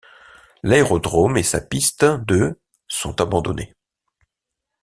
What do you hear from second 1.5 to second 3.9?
piste de sont abandonnés.